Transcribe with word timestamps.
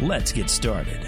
Let's 0.00 0.32
get 0.32 0.48
started. 0.48 1.06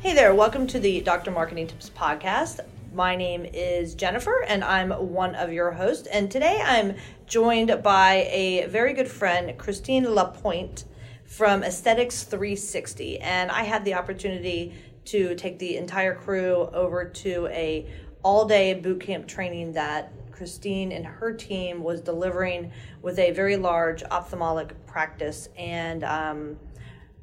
Hey 0.00 0.14
there, 0.14 0.34
welcome 0.34 0.66
to 0.68 0.78
the 0.78 1.00
Dr. 1.00 1.30
Marketing 1.30 1.66
Tips 1.66 1.90
Podcast. 1.90 2.60
My 2.92 3.16
name 3.16 3.44
is 3.52 3.94
Jennifer, 3.94 4.44
and 4.44 4.62
I'm 4.62 4.90
one 4.90 5.34
of 5.34 5.52
your 5.52 5.72
hosts. 5.72 6.06
And 6.06 6.30
today 6.30 6.62
I'm 6.64 6.94
joined 7.26 7.82
by 7.82 8.28
a 8.30 8.66
very 8.68 8.94
good 8.94 9.08
friend, 9.08 9.58
Christine 9.58 10.08
Lapointe 10.08 10.84
from 11.24 11.64
Aesthetics 11.64 12.22
360. 12.22 13.18
And 13.18 13.50
I 13.50 13.64
had 13.64 13.84
the 13.84 13.94
opportunity 13.94 14.74
to 15.06 15.34
take 15.34 15.58
the 15.58 15.76
entire 15.76 16.14
crew 16.14 16.70
over 16.72 17.04
to 17.04 17.48
a 17.48 17.86
all-day 18.22 18.74
boot 18.74 19.00
camp 19.00 19.26
training 19.26 19.72
that 19.72 20.12
Christine 20.34 20.92
and 20.92 21.06
her 21.06 21.32
team 21.32 21.82
was 21.82 22.00
delivering 22.00 22.72
with 23.02 23.18
a 23.18 23.30
very 23.30 23.56
large 23.56 24.02
ophthalmic 24.02 24.86
practice. 24.86 25.48
And 25.56 26.02
um, 26.04 26.58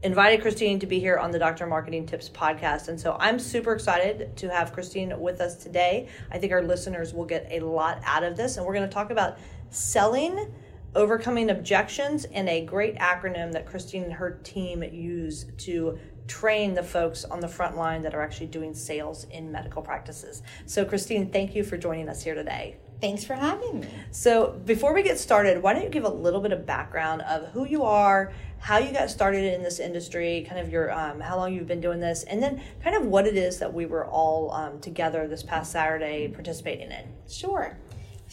invited 0.04 0.42
Christine 0.42 0.80
to 0.80 0.88
be 0.88 1.00
here 1.00 1.18
on 1.18 1.30
the 1.30 1.38
Dr. 1.38 1.68
Marketing 1.68 2.06
Tips 2.06 2.30
podcast. 2.30 2.88
And 2.88 3.00
so 3.00 3.18
I'm 3.20 3.38
super 3.38 3.74
excited 3.74 4.36
to 4.38 4.50
have 4.50 4.74
Christine 4.74 5.20
with 5.20 5.42
us 5.42 5.56
today. 5.58 6.08
I 6.32 6.40
think 6.40 6.52
our 6.52 6.64
listeners 6.64 7.14
will 7.14 7.26
get 7.26 7.48
a 7.52 7.60
lot 7.60 8.02
out 8.04 8.24
of 8.24 8.36
this. 8.36 8.58
And 8.58 8.66
we're 8.66 8.74
going 8.74 8.88
to 8.88 8.94
talk 8.94 9.12
about 9.12 9.38
selling, 9.70 10.52
overcoming 10.96 11.52
objections, 11.52 12.26
and 12.26 12.50
a 12.50 12.66
great 12.66 12.96
acronym 12.96 13.52
that 13.52 13.68
Christine 13.68 14.04
and 14.04 14.14
her 14.14 14.40
team 14.44 14.84
use 14.84 15.46
to 15.60 16.00
train 16.28 16.74
the 16.74 16.84
folks 16.84 17.24
on 17.26 17.40
the 17.40 17.48
front 17.48 17.78
line 17.78 18.02
that 18.02 18.16
are 18.16 18.22
actually 18.22 18.48
doing 18.48 18.74
sales 18.74 19.26
in 19.26 19.52
medical 19.52 19.82
practices. 19.82 20.42
So, 20.66 20.84
Christine, 20.86 21.30
thank 21.30 21.56
you 21.56 21.64
for 21.64 21.78
joining 21.78 22.10
us 22.10 22.24
here 22.24 22.36
today. 22.36 22.78
Thanks 23.02 23.24
for 23.24 23.34
having 23.34 23.80
me. 23.80 23.88
So, 24.12 24.62
before 24.64 24.94
we 24.94 25.02
get 25.02 25.18
started, 25.18 25.64
why 25.64 25.74
don't 25.74 25.84
you 25.84 25.90
give 25.90 26.04
a 26.04 26.10
little 26.10 26.40
bit 26.40 26.52
of 26.52 26.68
background 26.68 27.24
of 27.24 27.48
who 27.48 27.66
you 27.66 27.82
are, 27.82 28.32
how 28.60 28.78
you 28.78 28.94
got 28.94 29.10
started 29.10 29.56
in 29.56 29.64
this 29.64 29.80
industry, 29.80 30.46
kind 30.48 30.62
of 30.62 30.72
your 30.72 30.92
um, 30.92 31.20
how 31.20 31.36
long 31.36 31.52
you've 31.52 31.66
been 31.66 31.82
doing 31.82 32.00
this, 32.00 32.24
and 32.26 32.44
then 32.44 32.62
kind 32.84 32.96
of 32.96 33.08
what 33.08 33.26
it 33.26 33.36
is 33.36 33.58
that 33.58 33.74
we 33.74 33.88
were 33.88 34.06
all 34.06 34.52
um, 34.52 34.80
together 34.80 35.28
this 35.28 35.42
past 35.42 35.72
Saturday 35.72 36.28
participating 36.28 36.92
in. 36.92 37.06
Sure. 37.28 37.76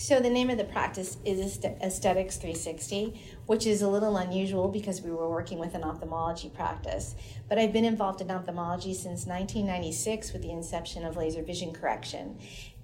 So 0.01 0.21
the 0.21 0.31
name 0.31 0.49
of 0.49 0.59
the 0.59 0.65
practice 0.65 1.17
is 1.25 1.59
Aesthetics 1.65 2.37
360, 2.37 3.21
which 3.47 3.67
is 3.67 3.83
a 3.83 3.89
little 3.89 4.17
unusual 4.17 4.69
because 4.69 5.01
we 5.01 5.11
were 5.11 5.29
working 5.29 5.59
with 5.59 5.75
an 5.75 5.83
ophthalmology 5.83 6.51
practice. 6.51 7.17
But 7.49 7.59
I've 7.59 7.73
been 7.73 7.85
involved 7.85 8.21
in 8.21 8.31
ophthalmology 8.31 8.95
since 8.95 9.27
1996 9.27 10.33
with 10.33 10.43
the 10.43 10.53
inception 10.53 11.05
of 11.05 11.17
laser 11.17 11.43
vision 11.43 11.73
correction 11.73 12.39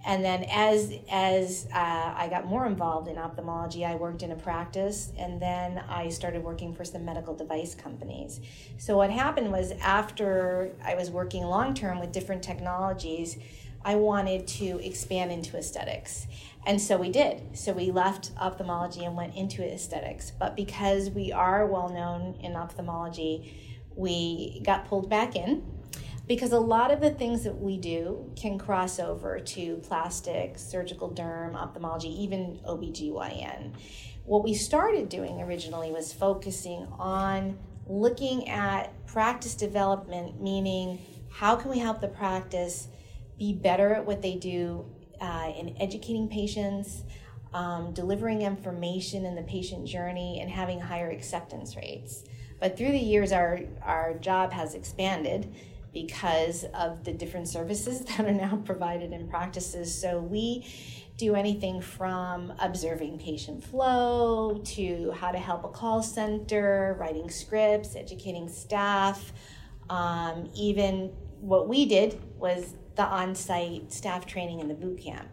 and 0.06 0.24
then 0.24 0.44
as 0.50 0.92
as 1.10 1.66
uh, 1.72 2.14
I 2.16 2.28
got 2.28 2.46
more 2.46 2.66
involved 2.66 3.08
in 3.08 3.16
ophthalmology, 3.16 3.84
I 3.84 3.94
worked 3.94 4.22
in 4.22 4.32
a 4.32 4.36
practice, 4.36 5.12
and 5.18 5.40
then 5.40 5.82
I 5.88 6.10
started 6.10 6.44
working 6.44 6.74
for 6.74 6.84
some 6.84 7.04
medical 7.04 7.34
device 7.34 7.74
companies. 7.74 8.40
So 8.76 8.96
what 8.96 9.10
happened 9.10 9.50
was 9.50 9.72
after 9.80 10.72
I 10.84 10.94
was 10.94 11.10
working 11.10 11.44
long 11.44 11.74
term 11.74 12.00
with 12.00 12.12
different 12.12 12.42
technologies, 12.42 13.38
I 13.84 13.94
wanted 13.96 14.46
to 14.48 14.78
expand 14.84 15.32
into 15.32 15.56
aesthetics. 15.56 16.26
And 16.66 16.80
so 16.80 16.96
we 16.96 17.10
did. 17.10 17.56
So 17.56 17.72
we 17.72 17.90
left 17.90 18.30
ophthalmology 18.38 19.04
and 19.04 19.16
went 19.16 19.34
into 19.36 19.62
aesthetics. 19.62 20.30
But 20.30 20.56
because 20.56 21.10
we 21.10 21.32
are 21.32 21.66
well 21.66 21.90
known 21.90 22.36
in 22.40 22.56
ophthalmology, 22.56 23.84
we 23.96 24.60
got 24.64 24.86
pulled 24.86 25.08
back 25.08 25.36
in 25.36 25.62
because 26.26 26.52
a 26.52 26.58
lot 26.58 26.90
of 26.90 27.00
the 27.00 27.10
things 27.10 27.44
that 27.44 27.60
we 27.60 27.76
do 27.76 28.30
can 28.36 28.58
cross 28.58 28.98
over 28.98 29.38
to 29.38 29.76
plastic, 29.76 30.58
surgical 30.58 31.10
derm, 31.10 31.54
ophthalmology, 31.54 32.08
even 32.22 32.58
OBGYN. 32.66 33.72
What 34.24 34.42
we 34.42 34.54
started 34.54 35.10
doing 35.10 35.42
originally 35.42 35.92
was 35.92 36.12
focusing 36.12 36.86
on 36.98 37.58
looking 37.86 38.48
at 38.48 39.06
practice 39.06 39.54
development, 39.54 40.40
meaning 40.40 40.98
how 41.30 41.56
can 41.56 41.70
we 41.70 41.78
help 41.78 42.00
the 42.00 42.08
practice 42.08 42.88
be 43.38 43.52
better 43.52 43.92
at 43.94 44.06
what 44.06 44.22
they 44.22 44.36
do 44.36 44.86
uh, 45.20 45.52
in 45.56 45.76
educating 45.78 46.28
patients, 46.28 47.02
um, 47.52 47.92
delivering 47.92 48.42
information 48.42 49.26
in 49.26 49.34
the 49.34 49.42
patient 49.42 49.86
journey, 49.86 50.40
and 50.40 50.50
having 50.50 50.80
higher 50.80 51.10
acceptance 51.10 51.76
rates. 51.76 52.24
But 52.60 52.78
through 52.78 52.92
the 52.92 52.98
years, 52.98 53.30
our, 53.30 53.60
our 53.82 54.14
job 54.14 54.52
has 54.52 54.74
expanded 54.74 55.54
because 55.94 56.64
of 56.74 57.04
the 57.04 57.12
different 57.12 57.48
services 57.48 58.00
that 58.04 58.20
are 58.20 58.32
now 58.32 58.56
provided 58.64 59.12
in 59.12 59.28
practices. 59.28 59.98
So 59.98 60.18
we 60.18 60.66
do 61.16 61.36
anything 61.36 61.80
from 61.80 62.52
observing 62.58 63.18
patient 63.20 63.62
flow 63.62 64.60
to 64.64 65.12
how 65.12 65.30
to 65.30 65.38
help 65.38 65.64
a 65.64 65.68
call 65.68 66.02
center, 66.02 66.96
writing 66.98 67.30
scripts, 67.30 67.94
educating 67.94 68.48
staff. 68.48 69.32
Um, 69.88 70.50
even 70.54 71.12
what 71.40 71.68
we 71.68 71.86
did 71.86 72.20
was 72.36 72.74
the 72.96 73.04
on 73.04 73.34
site 73.34 73.92
staff 73.92 74.26
training 74.26 74.60
in 74.60 74.66
the 74.66 74.74
boot 74.74 75.00
camp. 75.00 75.28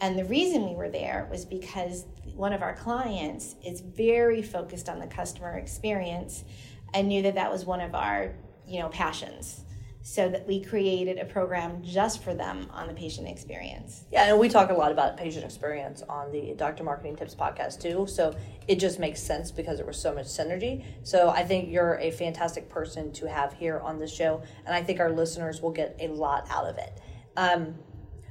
And 0.00 0.18
the 0.18 0.24
reason 0.24 0.68
we 0.68 0.74
were 0.74 0.88
there 0.88 1.26
was 1.30 1.44
because 1.44 2.06
one 2.34 2.52
of 2.52 2.62
our 2.62 2.74
clients 2.74 3.56
is 3.64 3.80
very 3.80 4.42
focused 4.42 4.88
on 4.88 5.00
the 5.00 5.06
customer 5.06 5.56
experience 5.56 6.44
and 6.92 7.08
knew 7.08 7.22
that 7.22 7.34
that 7.34 7.50
was 7.50 7.64
one 7.64 7.80
of 7.80 7.94
our 7.94 8.34
you 8.66 8.80
know 8.80 8.88
passions 8.88 9.63
so 10.06 10.28
that 10.28 10.46
we 10.46 10.60
created 10.60 11.18
a 11.18 11.24
program 11.24 11.82
just 11.82 12.22
for 12.22 12.34
them 12.34 12.68
on 12.70 12.86
the 12.86 12.92
patient 12.92 13.26
experience. 13.26 14.04
Yeah, 14.12 14.28
and 14.28 14.38
we 14.38 14.50
talk 14.50 14.68
a 14.68 14.74
lot 14.74 14.92
about 14.92 15.16
patient 15.16 15.46
experience 15.46 16.02
on 16.02 16.30
the 16.30 16.52
Dr. 16.58 16.84
Marketing 16.84 17.16
Tips 17.16 17.34
podcast 17.34 17.80
too. 17.80 18.06
So 18.06 18.36
it 18.68 18.78
just 18.78 18.98
makes 18.98 19.22
sense 19.22 19.50
because 19.50 19.78
there 19.78 19.86
was 19.86 19.98
so 19.98 20.14
much 20.14 20.26
synergy. 20.26 20.84
So 21.04 21.30
I 21.30 21.42
think 21.42 21.70
you're 21.70 21.98
a 22.00 22.10
fantastic 22.10 22.68
person 22.68 23.12
to 23.12 23.26
have 23.26 23.54
here 23.54 23.80
on 23.80 23.98
the 23.98 24.06
show, 24.06 24.42
and 24.66 24.74
I 24.74 24.82
think 24.82 25.00
our 25.00 25.10
listeners 25.10 25.62
will 25.62 25.72
get 25.72 25.96
a 25.98 26.08
lot 26.08 26.48
out 26.50 26.66
of 26.66 26.76
it. 26.76 27.00
Um, 27.38 27.76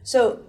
so, 0.04 0.44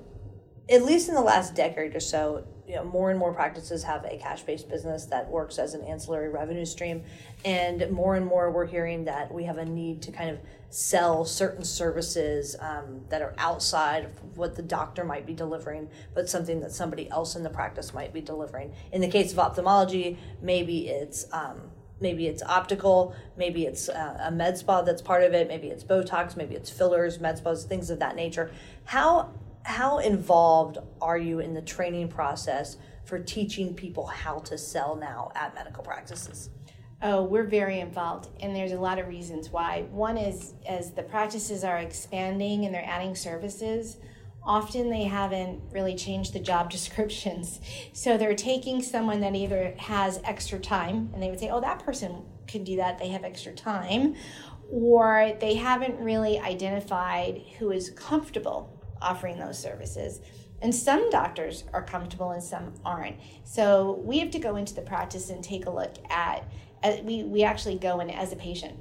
at 0.70 0.82
least 0.82 1.08
in 1.08 1.14
the 1.14 1.20
last 1.20 1.54
decade 1.54 1.94
or 1.94 2.00
so, 2.00 2.47
you 2.66 2.76
know, 2.76 2.84
more 2.84 3.10
and 3.10 3.19
more 3.19 3.34
practices 3.34 3.82
have 3.82 4.04
a 4.06 4.16
cash-based 4.16 4.69
business 4.69 5.04
that 5.06 5.28
works 5.28 5.58
as 5.58 5.75
an 5.75 5.82
ancillary 5.82 6.30
revenue 6.30 6.64
stream, 6.64 7.02
and 7.44 7.91
more 7.91 8.16
and 8.16 8.25
more 8.25 8.50
we're 8.50 8.64
hearing 8.66 9.04
that 9.04 9.32
we 9.32 9.44
have 9.44 9.58
a 9.58 9.64
need 9.64 10.00
to 10.00 10.10
kind 10.10 10.30
of 10.30 10.38
sell 10.70 11.25
certain 11.25 11.62
services 11.62 12.56
um, 12.60 13.02
that 13.10 13.20
are 13.20 13.34
outside 13.36 14.06
of 14.06 14.36
what 14.38 14.56
the 14.56 14.62
doctor 14.62 15.04
might 15.04 15.26
be 15.26 15.34
delivering, 15.34 15.88
but 16.14 16.28
something 16.28 16.58
that 16.60 16.72
somebody 16.72 17.08
else 17.10 17.36
in 17.36 17.42
the 17.42 17.50
practice 17.50 17.92
might 17.92 18.14
be 18.14 18.20
delivering. 18.22 18.72
In 18.92 19.02
the 19.02 19.08
case 19.08 19.32
of 19.32 19.38
ophthalmology, 19.38 20.19
maybe 20.41 20.88
it's 20.88 21.26
um, 21.32 21.60
maybe 22.00 22.26
it's 22.26 22.42
optical, 22.42 23.14
maybe 23.36 23.66
it's 23.66 23.88
uh, 23.88 24.19
a 24.22 24.31
med 24.31 24.56
spa 24.58 24.82
that's 24.82 25.02
part 25.02 25.22
of 25.22 25.34
it, 25.34 25.46
maybe 25.48 25.69
it's 25.69 25.84
Botox, 25.84 26.36
maybe 26.36 26.54
it's 26.54 26.70
fillers, 26.70 27.20
med 27.20 27.38
spas, 27.38 27.64
things 27.64 27.91
of 27.91 27.98
that 27.98 28.16
nature. 28.16 28.50
How 28.84 29.31
how 29.64 29.98
involved 29.98 30.78
are 31.00 31.19
you 31.19 31.41
in 31.41 31.54
the 31.54 31.62
training 31.62 32.08
process 32.08 32.76
for 33.04 33.19
teaching 33.19 33.75
people 33.75 34.06
how 34.06 34.38
to 34.41 34.56
sell 34.58 34.94
now 34.94 35.32
at 35.34 35.55
medical 35.55 35.82
practices? 35.82 36.50
Oh, 37.02 37.22
we're 37.22 37.46
very 37.46 37.81
involved, 37.81 38.28
and 38.40 38.55
there's 38.55 38.72
a 38.72 38.78
lot 38.78 38.99
of 38.99 39.08
reasons 39.08 39.50
why. 39.50 39.87
One 39.90 40.16
is 40.16 40.55
as 40.66 40.93
the 40.93 41.02
practices 41.02 41.64
are 41.64 41.78
expanding 41.78 42.64
and 42.64 42.75
they're 42.75 42.84
adding 42.87 43.14
services, 43.14 43.99
often 44.43 44.90
they 44.90 45.05
haven't 45.05 45.61
really 45.72 45.94
changed 45.94 46.32
the 46.32 46.40
job 46.40 46.70
descriptions. 46.78 47.60
So 47.93 48.17
they're 48.17 48.34
taking 48.34 48.82
someone 48.82 49.20
that 49.20 49.34
either 49.34 49.75
has 49.78 50.20
extra 50.25 50.58
time, 50.58 51.10
and 51.12 51.22
they 51.22 51.31
would 51.31 51.40
say, 51.40 51.50
oh, 51.50 51.60
that 51.60 51.81
person 51.81 52.22
can 52.46 52.64
do 52.64 52.76
that, 52.76 52.99
they 52.99 53.08
have 53.08 53.25
extra 53.25 53.52
time, 53.52 54.14
or 54.70 55.32
they 55.40 55.55
haven't 55.55 55.99
really 55.99 56.38
identified 56.38 57.43
who 57.58 57.70
is 57.70 57.90
comfortable 57.90 58.74
offering 59.05 59.39
those 59.39 59.59
services. 59.59 60.21
And 60.62 60.75
some 60.75 61.11
doctors 61.11 61.65
are 61.73 61.83
comfortable 61.83 62.31
and 62.31 62.43
some 62.43 62.73
aren't. 62.85 63.17
So 63.45 64.01
we 64.05 64.19
have 64.21 64.31
to 64.31 64.39
go 64.39 64.56
into 64.56 64.75
the 64.75 64.83
practice 64.83 65.29
and 65.31 65.45
take 65.45 65.67
a 65.67 65.71
look 65.71 65.95
at, 66.11 66.49
uh, 66.83 66.97
we, 67.03 67.23
we 67.23 67.43
actually 67.45 67.77
go 67.77 68.01
in 68.01 68.09
as 68.09 68.33
a 68.33 68.37
patient 68.37 68.79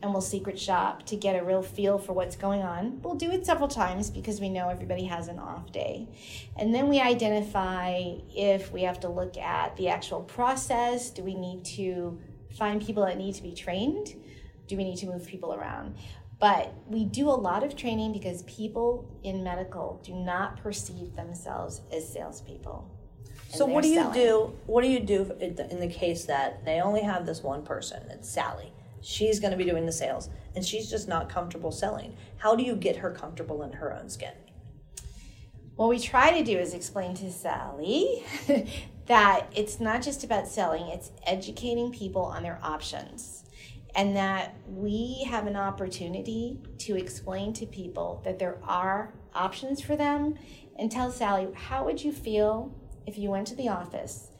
and 0.00 0.12
we'll 0.12 0.20
secret 0.20 0.58
shop 0.58 1.04
to 1.06 1.16
get 1.16 1.34
a 1.34 1.44
real 1.44 1.62
feel 1.62 1.98
for 1.98 2.12
what's 2.12 2.36
going 2.36 2.62
on. 2.62 3.02
We'll 3.02 3.16
do 3.16 3.32
it 3.32 3.44
several 3.44 3.66
times 3.66 4.10
because 4.10 4.40
we 4.40 4.48
know 4.48 4.68
everybody 4.68 5.04
has 5.06 5.26
an 5.26 5.40
off 5.40 5.72
day. 5.72 6.08
And 6.56 6.72
then 6.72 6.88
we 6.88 7.00
identify 7.00 8.12
if 8.30 8.72
we 8.72 8.82
have 8.82 9.00
to 9.00 9.08
look 9.08 9.36
at 9.36 9.76
the 9.76 9.88
actual 9.88 10.20
process. 10.20 11.10
Do 11.10 11.24
we 11.24 11.34
need 11.34 11.64
to 11.76 12.20
find 12.56 12.80
people 12.80 13.04
that 13.06 13.18
need 13.18 13.34
to 13.34 13.42
be 13.42 13.54
trained? 13.54 14.14
Do 14.68 14.76
we 14.76 14.84
need 14.84 14.98
to 14.98 15.06
move 15.06 15.26
people 15.26 15.52
around? 15.52 15.96
But 16.40 16.72
we 16.86 17.04
do 17.04 17.28
a 17.28 17.32
lot 17.32 17.64
of 17.64 17.74
training 17.74 18.12
because 18.12 18.42
people 18.44 19.08
in 19.24 19.42
medical 19.42 20.00
do 20.04 20.14
not 20.14 20.62
perceive 20.62 21.16
themselves 21.16 21.80
as 21.92 22.08
salespeople. 22.08 22.88
So 23.48 23.64
what 23.64 23.82
do 23.82 23.88
you 23.88 23.96
selling. 23.96 24.14
do? 24.14 24.52
What 24.66 24.82
do 24.82 24.88
you 24.88 25.00
do 25.00 25.32
in 25.40 25.80
the 25.80 25.88
case 25.88 26.26
that 26.26 26.64
they 26.64 26.80
only 26.80 27.02
have 27.02 27.26
this 27.26 27.42
one 27.42 27.62
person? 27.62 28.02
It's 28.10 28.28
Sally. 28.28 28.72
She's 29.00 29.40
going 29.40 29.52
to 29.52 29.56
be 29.56 29.64
doing 29.64 29.86
the 29.86 29.92
sales, 29.92 30.28
and 30.54 30.64
she's 30.64 30.90
just 30.90 31.08
not 31.08 31.28
comfortable 31.28 31.72
selling. 31.72 32.16
How 32.36 32.54
do 32.54 32.62
you 32.62 32.76
get 32.76 32.96
her 32.96 33.10
comfortable 33.10 33.62
in 33.62 33.72
her 33.72 33.94
own 33.94 34.08
skin? 34.10 34.32
What 35.76 35.88
we 35.88 35.98
try 35.98 36.36
to 36.36 36.44
do 36.44 36.58
is 36.58 36.74
explain 36.74 37.14
to 37.14 37.32
Sally 37.32 38.24
that 39.06 39.46
it's 39.54 39.80
not 39.80 40.02
just 40.02 40.24
about 40.24 40.46
selling; 40.46 40.88
it's 40.88 41.10
educating 41.26 41.90
people 41.90 42.22
on 42.22 42.42
their 42.42 42.58
options 42.62 43.44
and 43.94 44.16
that 44.16 44.54
we 44.66 45.24
have 45.28 45.46
an 45.46 45.56
opportunity 45.56 46.58
to 46.78 46.96
explain 46.96 47.52
to 47.54 47.66
people 47.66 48.20
that 48.24 48.38
there 48.38 48.58
are 48.62 49.14
options 49.34 49.80
for 49.80 49.96
them 49.96 50.34
and 50.78 50.90
tell 50.90 51.10
Sally, 51.10 51.48
how 51.54 51.84
would 51.84 52.02
you 52.02 52.12
feel 52.12 52.74
if 53.06 53.18
you 53.18 53.30
went 53.30 53.46
to 53.48 53.56
the 53.56 53.68
office 53.68 54.30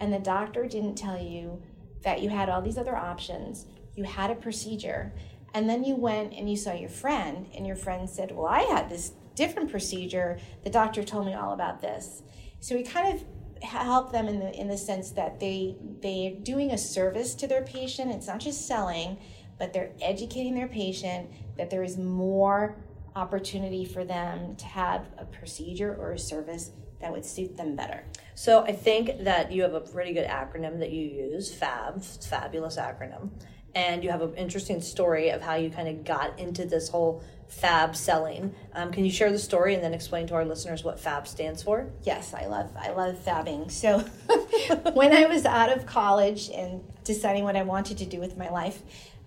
and 0.00 0.12
the 0.12 0.18
doctor 0.18 0.66
didn't 0.66 0.94
tell 0.94 1.20
you 1.20 1.60
that 2.04 2.22
you 2.22 2.28
had 2.28 2.48
all 2.48 2.62
these 2.62 2.78
other 2.78 2.96
options, 2.96 3.66
you 3.96 4.04
had 4.04 4.30
a 4.30 4.34
procedure, 4.36 5.12
and 5.54 5.68
then 5.68 5.82
you 5.82 5.96
went 5.96 6.32
and 6.32 6.48
you 6.48 6.56
saw 6.56 6.72
your 6.72 6.88
friend, 6.88 7.48
and 7.56 7.66
your 7.66 7.74
friend 7.74 8.08
said, 8.08 8.30
Well, 8.30 8.46
I 8.46 8.60
had 8.60 8.88
this 8.88 9.12
different 9.34 9.70
procedure. 9.70 10.38
The 10.62 10.70
doctor 10.70 11.02
told 11.02 11.26
me 11.26 11.34
all 11.34 11.52
about 11.52 11.80
this. 11.80 12.22
So 12.60 12.76
we 12.76 12.82
kind 12.82 13.14
of 13.14 13.24
help 13.62 14.12
them 14.12 14.28
in 14.28 14.38
the 14.40 14.52
in 14.58 14.68
the 14.68 14.78
sense 14.78 15.10
that 15.12 15.40
they 15.40 15.76
they're 16.02 16.34
doing 16.34 16.72
a 16.72 16.78
service 16.78 17.34
to 17.36 17.46
their 17.46 17.62
patient. 17.62 18.12
It's 18.12 18.26
not 18.26 18.40
just 18.40 18.66
selling, 18.66 19.18
but 19.58 19.72
they're 19.72 19.90
educating 20.00 20.54
their 20.54 20.68
patient 20.68 21.30
that 21.56 21.70
there 21.70 21.82
is 21.82 21.98
more 21.98 22.76
opportunity 23.16 23.84
for 23.84 24.04
them 24.04 24.54
to 24.56 24.64
have 24.64 25.06
a 25.18 25.24
procedure 25.24 25.96
or 25.98 26.12
a 26.12 26.18
service 26.18 26.70
that 27.00 27.12
would 27.12 27.24
suit 27.24 27.56
them 27.56 27.76
better. 27.76 28.04
So 28.34 28.62
I 28.62 28.72
think 28.72 29.24
that 29.24 29.52
you 29.52 29.62
have 29.62 29.74
a 29.74 29.80
pretty 29.80 30.12
good 30.12 30.26
acronym 30.26 30.78
that 30.80 30.90
you 30.90 31.02
use, 31.02 31.52
FAB, 31.52 32.02
fabulous 32.02 32.76
acronym. 32.76 33.30
And 33.74 34.02
you 34.02 34.10
have 34.10 34.22
an 34.22 34.34
interesting 34.34 34.80
story 34.80 35.30
of 35.30 35.42
how 35.42 35.54
you 35.54 35.70
kind 35.70 35.88
of 35.88 36.04
got 36.04 36.38
into 36.38 36.64
this 36.64 36.88
whole 36.88 37.22
fab 37.48 37.96
selling. 37.96 38.54
Um, 38.74 38.92
can 38.92 39.04
you 39.04 39.10
share 39.10 39.30
the 39.30 39.38
story 39.38 39.74
and 39.74 39.82
then 39.82 39.94
explain 39.94 40.26
to 40.28 40.34
our 40.34 40.44
listeners 40.44 40.84
what 40.84 41.00
fab 41.00 41.26
stands 41.26 41.62
for? 41.62 41.90
Yes, 42.02 42.34
I 42.34 42.46
love 42.46 42.70
I 42.78 42.90
love 42.90 43.16
fabbing. 43.24 43.70
So 43.70 44.00
when 44.92 45.12
I 45.12 45.26
was 45.26 45.44
out 45.44 45.74
of 45.74 45.86
college 45.86 46.50
and 46.50 46.82
deciding 47.04 47.44
what 47.44 47.56
I 47.56 47.62
wanted 47.62 47.98
to 47.98 48.06
do 48.06 48.20
with 48.20 48.36
my 48.36 48.50
life, 48.50 48.82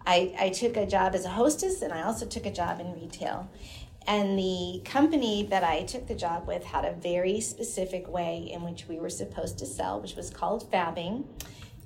I, 0.05 0.33
I 0.39 0.49
took 0.49 0.77
a 0.77 0.85
job 0.85 1.15
as 1.15 1.25
a 1.25 1.29
hostess 1.29 1.81
and 1.81 1.91
I 1.93 2.03
also 2.03 2.25
took 2.25 2.45
a 2.45 2.51
job 2.51 2.79
in 2.79 2.93
retail. 2.93 3.49
And 4.07 4.37
the 4.37 4.81
company 4.83 5.47
that 5.51 5.63
I 5.63 5.83
took 5.83 6.07
the 6.07 6.15
job 6.15 6.47
with 6.47 6.63
had 6.63 6.85
a 6.85 6.93
very 6.93 7.39
specific 7.39 8.07
way 8.07 8.49
in 8.51 8.63
which 8.63 8.87
we 8.87 8.99
were 8.99 9.11
supposed 9.11 9.59
to 9.59 9.65
sell, 9.65 10.01
which 10.01 10.15
was 10.15 10.31
called 10.31 10.69
fabbing. 10.71 11.25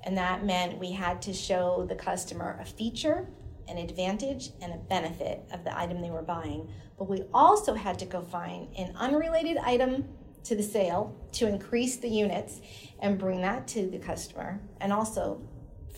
And 0.06 0.16
that 0.16 0.44
meant 0.44 0.78
we 0.78 0.92
had 0.92 1.20
to 1.22 1.34
show 1.34 1.84
the 1.86 1.96
customer 1.96 2.58
a 2.62 2.64
feature 2.64 3.28
an 3.68 3.78
advantage 3.78 4.50
and 4.60 4.72
a 4.72 4.76
benefit 4.76 5.44
of 5.52 5.64
the 5.64 5.78
item 5.78 6.00
they 6.00 6.10
were 6.10 6.22
buying. 6.22 6.70
But 6.98 7.08
we 7.08 7.24
also 7.34 7.74
had 7.74 7.98
to 7.98 8.06
go 8.06 8.22
find 8.22 8.68
an 8.76 8.94
unrelated 8.96 9.56
item 9.58 10.04
to 10.44 10.54
the 10.54 10.62
sale 10.62 11.16
to 11.32 11.48
increase 11.48 11.96
the 11.96 12.08
units 12.08 12.60
and 13.00 13.18
bring 13.18 13.42
that 13.42 13.66
to 13.68 13.88
the 13.88 13.98
customer 13.98 14.60
and 14.80 14.92
also 14.92 15.42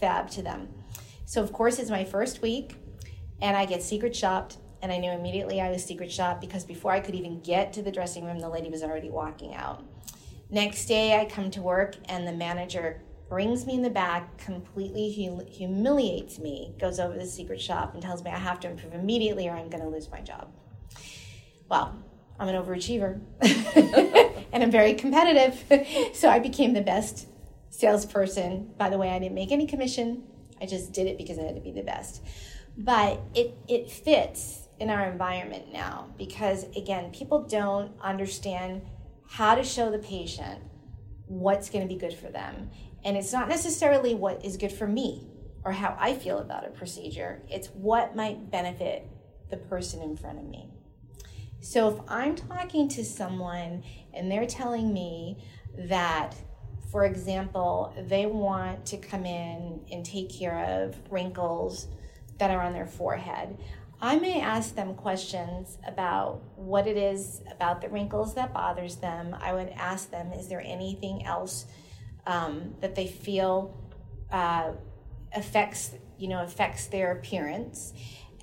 fab 0.00 0.31
to 0.31 0.43
them. 0.43 0.69
So, 1.26 1.43
of 1.43 1.52
course, 1.52 1.78
it's 1.78 1.90
my 1.90 2.05
first 2.05 2.40
week 2.40 2.76
and 3.43 3.56
I 3.56 3.66
get 3.66 3.82
secret 3.82 4.16
shopped. 4.16 4.56
And 4.81 4.93
I 4.93 4.99
knew 4.99 5.10
immediately 5.10 5.60
I 5.60 5.70
was 5.70 5.84
secret 5.84 6.10
shopped 6.10 6.40
because 6.40 6.64
before 6.64 6.93
I 6.93 7.00
could 7.00 7.16
even 7.16 7.40
get 7.40 7.72
to 7.72 7.82
the 7.82 7.90
dressing 7.90 8.25
room, 8.25 8.38
the 8.38 8.49
lady 8.49 8.70
was 8.70 8.82
already 8.82 9.10
walking 9.10 9.55
out. 9.55 9.84
Next 10.50 10.87
day, 10.87 11.20
I 11.20 11.25
come 11.25 11.50
to 11.50 11.60
work 11.60 11.96
and 12.06 12.26
the 12.26 12.32
manager 12.32 13.02
brings 13.28 13.66
me 13.66 13.75
in 13.75 13.82
the 13.82 13.90
back, 13.90 14.38
completely 14.38 15.12
hum- 15.12 15.46
humiliates 15.46 16.38
me, 16.38 16.75
goes 16.78 16.98
over 16.98 17.14
the 17.14 17.26
secret 17.26 17.60
shop 17.60 17.94
and 17.94 18.02
tells 18.02 18.25
me 18.25 18.30
I 18.30 18.38
have 18.38 18.60
to 18.60 18.70
improve 18.70 18.94
immediately 18.94 19.48
or 19.48 19.52
I'm 19.52 19.69
going 19.69 19.82
to 19.82 19.88
lose 19.88 20.10
my 20.10 20.20
job. 20.20 20.50
Well, 21.69 22.02
I'm 22.38 22.48
an 22.48 22.54
overachiever 22.54 23.20
and 24.52 24.62
I'm 24.62 24.70
very 24.70 24.94
competitive. 24.94 25.62
so 26.14 26.28
I 26.28 26.38
became 26.38 26.72
the 26.72 26.80
best 26.80 27.28
salesperson. 27.70 28.72
By 28.78 28.90
the 28.90 28.98
way, 28.98 29.10
I 29.10 29.19
didn't 29.19 29.34
make 29.34 29.52
any 29.52 29.66
commission. 29.66 30.22
I 30.60 30.66
just 30.66 30.92
did 30.92 31.06
it 31.06 31.19
because 31.19 31.38
I 31.38 31.42
had 31.42 31.54
to 31.56 31.60
be 31.60 31.72
the 31.72 31.82
best. 31.82 32.22
But 32.76 33.20
it, 33.34 33.56
it 33.69 33.90
fits 33.90 34.69
in 34.78 34.88
our 34.88 35.10
environment 35.10 35.72
now 35.72 36.08
because, 36.16 36.64
again, 36.76 37.10
people 37.10 37.42
don't 37.42 37.92
understand 38.00 38.82
how 39.28 39.54
to 39.56 39.64
show 39.64 39.90
the 39.90 39.98
patient 39.98 40.62
what's 41.26 41.69
going 41.69 41.86
to 41.86 41.92
be 41.92 41.98
good 41.98 42.14
for 42.14 42.28
them. 42.28 42.70
And 43.04 43.16
it's 43.16 43.32
not 43.32 43.48
necessarily 43.48 44.14
what 44.14 44.44
is 44.44 44.56
good 44.56 44.72
for 44.72 44.86
me 44.86 45.28
or 45.64 45.72
how 45.72 45.96
I 45.98 46.14
feel 46.14 46.38
about 46.38 46.66
a 46.66 46.70
procedure, 46.70 47.42
it's 47.48 47.68
what 47.68 48.16
might 48.16 48.50
benefit 48.50 49.08
the 49.50 49.56
person 49.56 50.00
in 50.02 50.16
front 50.16 50.38
of 50.38 50.44
me. 50.44 50.70
So 51.60 51.88
if 51.88 52.00
I'm 52.08 52.36
talking 52.36 52.88
to 52.90 53.04
someone 53.04 53.82
and 54.14 54.30
they're 54.30 54.46
telling 54.46 54.92
me 54.92 55.44
that, 55.76 56.34
for 56.90 57.04
example, 57.04 57.92
they 58.08 58.26
want 58.26 58.86
to 58.86 58.96
come 58.96 59.26
in 59.26 59.80
and 59.90 60.04
take 60.04 60.30
care 60.30 60.64
of 60.64 60.96
wrinkles 61.10 61.88
that 62.38 62.50
are 62.50 62.62
on 62.62 62.72
their 62.72 62.86
forehead, 62.86 63.58
I 64.00 64.16
may 64.16 64.40
ask 64.40 64.76
them 64.76 64.94
questions 64.94 65.76
about 65.84 66.42
what 66.54 66.86
it 66.86 66.96
is 66.96 67.42
about 67.50 67.80
the 67.80 67.88
wrinkles 67.88 68.34
that 68.34 68.54
bothers 68.54 68.96
them. 68.96 69.36
I 69.40 69.52
would 69.52 69.70
ask 69.70 70.10
them, 70.10 70.32
is 70.32 70.46
there 70.46 70.62
anything 70.64 71.26
else 71.26 71.66
um, 72.28 72.75
that 72.80 72.94
they 72.94 73.08
feel 73.08 73.75
uh, 74.30 74.72
affects 75.34 75.92
you 76.19 76.28
know 76.28 76.44
affects 76.44 76.86
their 76.86 77.10
appearance. 77.10 77.92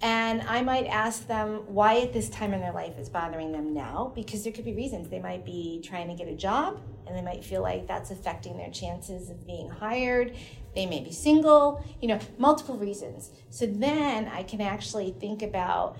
And 0.01 0.41
i 0.41 0.61
might 0.61 0.87
ask 0.87 1.25
them 1.25 1.63
why 1.67 2.01
at 2.01 2.11
this 2.11 2.27
time 2.29 2.53
in 2.53 2.59
their 2.59 2.73
life 2.73 2.99
is 2.99 3.07
bothering 3.07 3.53
them 3.53 3.73
now 3.73 4.11
because 4.13 4.43
there 4.43 4.51
could 4.51 4.65
be 4.65 4.73
reasons. 4.73 5.07
They 5.07 5.19
might 5.19 5.45
be 5.45 5.81
trying 5.85 6.09
to 6.09 6.15
get 6.15 6.27
a 6.27 6.35
job 6.35 6.81
and 7.07 7.15
they 7.15 7.21
might 7.21 7.45
feel 7.45 7.61
like 7.61 7.87
that's 7.87 8.11
affecting 8.11 8.57
their 8.57 8.71
chances 8.71 9.29
of 9.29 9.47
being 9.47 9.69
hired. 9.69 10.35
They 10.73 10.85
may 10.85 11.01
be 11.01 11.11
single 11.11 11.85
you 12.01 12.09
know 12.09 12.19
multiple 12.37 12.77
reasons. 12.77 13.29
So 13.51 13.65
then 13.67 14.27
i 14.27 14.43
can 14.43 14.59
actually 14.59 15.11
think 15.11 15.41
about 15.43 15.97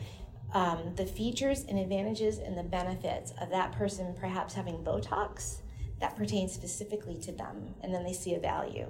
um, 0.54 0.94
the 0.96 1.06
features 1.06 1.66
and 1.68 1.78
advantages 1.78 2.40
and 2.40 2.58
the 2.58 2.64
benefits 2.64 3.34
of 3.42 3.50
that 3.50 3.74
person 3.74 4.14
perhaps 4.18 4.54
having 4.54 4.78
botox 4.84 5.60
that 6.06 6.16
pertains 6.16 6.54
specifically 6.54 7.18
to 7.18 7.32
them, 7.32 7.74
and 7.82 7.92
then 7.92 8.04
they 8.04 8.14
see 8.14 8.36
a 8.36 8.40
value. 8.40 8.86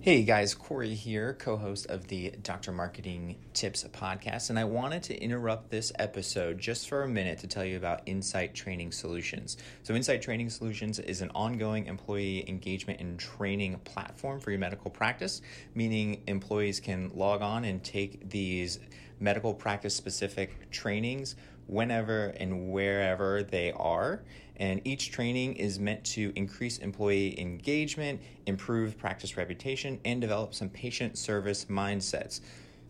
Hey 0.00 0.22
guys, 0.22 0.54
Corey 0.54 0.94
here, 0.94 1.34
co 1.34 1.58
host 1.58 1.86
of 1.90 2.06
the 2.06 2.30
Dr. 2.42 2.72
Marketing 2.72 3.36
Tips 3.52 3.84
podcast, 3.84 4.48
and 4.48 4.58
I 4.58 4.64
wanted 4.64 5.02
to 5.02 5.22
interrupt 5.22 5.68
this 5.68 5.92
episode 5.98 6.58
just 6.58 6.88
for 6.88 7.02
a 7.02 7.08
minute 7.08 7.40
to 7.40 7.46
tell 7.46 7.64
you 7.64 7.76
about 7.76 8.04
Insight 8.06 8.54
Training 8.54 8.90
Solutions. 8.90 9.58
So, 9.82 9.94
Insight 9.94 10.22
Training 10.22 10.48
Solutions 10.48 10.98
is 10.98 11.20
an 11.20 11.30
ongoing 11.34 11.88
employee 11.88 12.48
engagement 12.48 12.98
and 12.98 13.18
training 13.18 13.78
platform 13.80 14.40
for 14.40 14.50
your 14.50 14.60
medical 14.60 14.90
practice, 14.90 15.42
meaning 15.74 16.22
employees 16.26 16.80
can 16.80 17.10
log 17.14 17.42
on 17.42 17.66
and 17.66 17.84
take 17.84 18.30
these 18.30 18.78
medical 19.20 19.52
practice 19.52 19.94
specific 19.94 20.70
trainings 20.70 21.36
whenever 21.66 22.26
and 22.38 22.70
wherever 22.70 23.42
they 23.42 23.72
are. 23.72 24.22
And 24.56 24.80
each 24.84 25.10
training 25.10 25.54
is 25.56 25.78
meant 25.78 26.02
to 26.04 26.32
increase 26.34 26.78
employee 26.78 27.38
engagement, 27.38 28.20
improve 28.46 28.96
practice 28.96 29.36
reputation, 29.36 30.00
and 30.04 30.20
develop 30.20 30.54
some 30.54 30.70
patient 30.70 31.18
service 31.18 31.66
mindsets. 31.66 32.40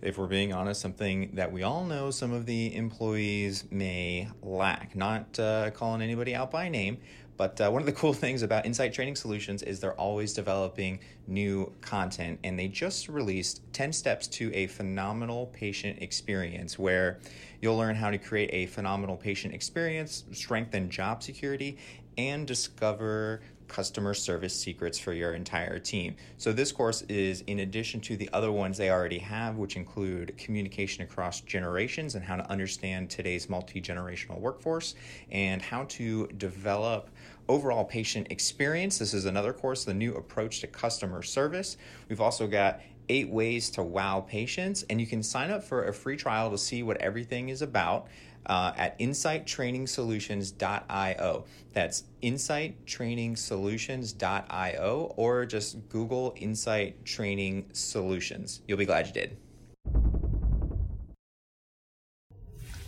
If 0.03 0.19
we're 0.19 0.27
being 0.27 0.53
honest, 0.53 0.81
something 0.81 1.31
that 1.35 1.51
we 1.51 1.63
all 1.63 1.85
know 1.85 2.11
some 2.11 2.33
of 2.33 2.47
the 2.47 2.75
employees 2.77 3.65
may 3.71 4.29
lack. 4.43 4.95
Not 4.95 5.39
uh, 5.41 5.71
calling 5.71 6.03
anybody 6.03 6.35
out 6.35 6.51
by 6.51 6.69
name, 6.69 6.99
but 7.37 7.61
uh, 7.61 7.71
one 7.71 7.83
of 7.83 7.87
the 7.87 7.93
cool 7.93 8.13
things 8.13 8.43
about 8.43 8.67
Insight 8.67 8.93
Training 8.93 9.17
Solutions 9.17 9.63
is 9.63 9.81
they're 9.81 9.99
always 10.01 10.33
developing 10.33 11.01
new 11.27 11.73
content, 11.81 12.39
and 12.45 12.59
they 12.59 12.69
just 12.69 13.09
released 13.09 13.61
10 13.73 13.93
steps 13.93 14.27
to 14.29 14.53
a 14.55 14.67
phenomenal 14.69 15.47
patient 15.53 16.01
experience 16.01 16.79
where 16.79 17.19
you'll 17.61 17.77
learn 17.77 17.97
how 17.97 18.11
to 18.11 18.19
create 18.19 18.51
a 18.53 18.67
phenomenal 18.67 19.17
patient 19.17 19.55
experience, 19.55 20.25
strengthen 20.33 20.89
job 20.91 21.23
security, 21.23 21.77
and 22.19 22.47
discover 22.47 23.41
customer 23.69 24.15
service 24.15 24.55
secrets 24.55 24.99
for 24.99 25.13
your 25.13 25.35
entire 25.35 25.79
team. 25.79 26.17
So, 26.39 26.53
this 26.53 26.73
course 26.73 27.03
is 27.03 27.43
in 27.43 27.61
addition 27.61 28.01
to 28.03 28.17
the 28.17 28.29
other 28.33 28.53
ones 28.53 28.79
they 28.79 28.91
already 28.91 29.19
have, 29.19 29.57
which 29.57 29.77
include 29.77 30.37
communication 30.37 31.03
across 31.03 31.41
generations 31.41 32.15
and 32.15 32.25
how 32.25 32.37
to 32.37 32.51
understand 32.51 33.11
today's 33.11 33.49
multi 33.49 33.81
generational 33.81 34.39
workforce 34.39 34.95
and 35.31 35.63
how 35.63 35.85
to 35.85 36.27
develop 36.39 37.11
overall 37.49 37.85
patient 37.85 38.27
experience. 38.31 38.99
This 38.99 39.15
is 39.15 39.25
another 39.25 39.53
course, 39.53 39.85
the 39.85 39.95
new 39.95 40.15
approach 40.15 40.61
to 40.61 40.67
customer 40.67 41.23
service. 41.23 41.77
We've 42.09 42.21
also 42.21 42.47
got 42.47 42.81
eight 43.09 43.29
ways 43.29 43.71
to 43.71 43.83
wow 43.83 44.21
patients, 44.21 44.85
and 44.91 45.01
you 45.01 45.07
can 45.07 45.23
sign 45.23 45.51
up 45.51 45.63
for 45.63 45.85
a 45.85 45.93
free 45.93 46.17
trial 46.17 46.51
to 46.51 46.59
see 46.59 46.83
what 46.83 46.97
everything 46.99 47.49
is 47.49 47.63
about 47.63 48.09
uh, 48.47 48.73
at 48.77 48.99
insighttrainingsolutions.io. 48.99 51.45
That's 51.73 52.03
insighttrainingsolutions.io, 52.23 55.15
or 55.17 55.47
just 55.47 55.89
Google 55.89 56.35
Insight 56.37 57.05
Training 57.05 57.67
Solutions. 57.73 58.63
You'll 58.67 58.79
be 58.79 58.87
glad 58.87 59.07
you 59.07 59.13
did. 59.13 59.37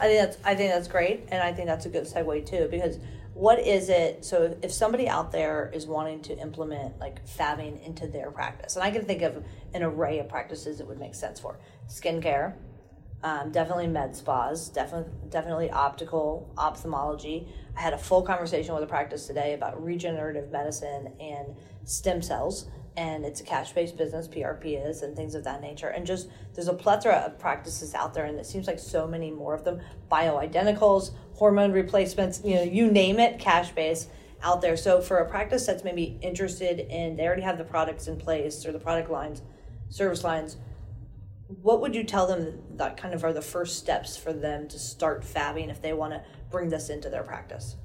I 0.00 0.06
think 0.06 0.20
that's 0.20 0.38
I 0.44 0.54
think 0.54 0.72
that's 0.72 0.88
great, 0.88 1.24
and 1.28 1.42
I 1.42 1.52
think 1.52 1.66
that's 1.66 1.86
a 1.86 1.88
good 1.88 2.04
segue 2.04 2.46
too 2.46 2.68
because 2.70 2.98
what 3.34 3.60
is 3.60 3.88
it? 3.88 4.24
So 4.24 4.56
if 4.62 4.72
somebody 4.72 5.08
out 5.08 5.30
there 5.30 5.70
is 5.72 5.86
wanting 5.86 6.22
to 6.22 6.36
implement 6.38 6.98
like 6.98 7.24
fabbing 7.24 7.84
into 7.86 8.08
their 8.08 8.30
practice, 8.30 8.74
and 8.74 8.84
I 8.84 8.90
can 8.90 9.04
think 9.04 9.22
of 9.22 9.44
an 9.74 9.82
array 9.82 10.18
of 10.18 10.28
practices 10.28 10.78
that 10.78 10.88
would 10.88 10.98
make 10.98 11.14
sense 11.14 11.38
for 11.38 11.58
skincare, 11.88 12.54
um, 13.22 13.50
definitely 13.50 13.88
med 13.88 14.14
spas, 14.14 14.68
definitely 14.68 15.12
definitely 15.28 15.70
optical 15.70 16.52
ophthalmology. 16.56 17.48
I 17.76 17.80
had 17.80 17.92
a 17.92 17.98
full 17.98 18.22
conversation 18.22 18.74
with 18.74 18.82
a 18.82 18.86
practice 18.86 19.26
today 19.26 19.54
about 19.54 19.82
regenerative 19.82 20.50
medicine 20.50 21.12
and 21.20 21.56
stem 21.84 22.22
cells 22.22 22.68
and 22.98 23.24
it's 23.24 23.40
a 23.40 23.44
cash 23.44 23.70
based 23.70 23.96
business, 23.96 24.26
PRP 24.26 24.84
is, 24.84 25.02
and 25.02 25.14
things 25.14 25.36
of 25.36 25.44
that 25.44 25.60
nature. 25.60 25.86
And 25.86 26.04
just 26.04 26.28
there's 26.52 26.66
a 26.66 26.74
plethora 26.74 27.14
of 27.18 27.38
practices 27.38 27.94
out 27.94 28.12
there, 28.12 28.24
and 28.24 28.36
it 28.40 28.44
seems 28.44 28.66
like 28.66 28.80
so 28.80 29.06
many 29.06 29.30
more 29.30 29.54
of 29.54 29.62
them 29.62 29.80
bioidenticals, 30.10 31.12
hormone 31.34 31.70
replacements, 31.70 32.42
you 32.44 32.56
know, 32.56 32.62
you 32.62 32.90
name 32.90 33.20
it, 33.20 33.38
cash 33.38 33.70
based 33.70 34.10
out 34.42 34.60
there. 34.60 34.76
So 34.76 35.00
for 35.00 35.18
a 35.18 35.30
practice 35.30 35.64
that's 35.64 35.84
maybe 35.84 36.18
interested 36.22 36.80
in, 36.80 37.14
they 37.14 37.24
already 37.24 37.42
have 37.42 37.56
the 37.56 37.64
products 37.64 38.08
in 38.08 38.16
place 38.16 38.66
or 38.66 38.72
the 38.72 38.80
product 38.80 39.10
lines, 39.10 39.42
service 39.90 40.24
lines, 40.24 40.56
what 41.48 41.80
would 41.80 41.94
you 41.94 42.04
tell 42.04 42.26
them 42.26 42.62
that 42.76 42.96
kind 42.96 43.14
of 43.14 43.24
are 43.24 43.32
the 43.32 43.42
first 43.42 43.78
steps 43.78 44.16
for 44.16 44.32
them 44.32 44.68
to 44.68 44.78
start 44.78 45.22
fabbing 45.22 45.70
if 45.70 45.80
they 45.80 45.92
want 45.92 46.12
to 46.12 46.22
bring 46.50 46.68
this 46.68 46.90
into 46.90 47.08
their 47.08 47.22
practice? 47.22 47.76